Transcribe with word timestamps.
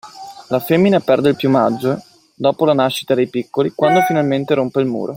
La 0.47 0.59
femmina 0.59 0.99
perde 0.99 1.29
il 1.29 1.35
piumaggio, 1.35 2.03
dopo 2.33 2.65
la 2.65 2.73
nascita 2.73 3.13
dei 3.13 3.27
piccoli, 3.29 3.71
quando 3.75 4.01
finalmente 4.01 4.55
rompe 4.55 4.79
il 4.79 4.87
muro. 4.87 5.09